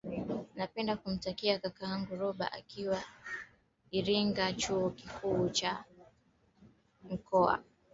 napenda 0.57 0.93
kumtakia 0.97 1.59
kakangu 1.59 2.15
roba 2.15 2.51
akiwa 2.51 3.03
iringa 3.91 4.53
chuo 4.53 4.89
kikuu 4.89 5.49
cha 5.49 5.85
mkoa 7.09 7.63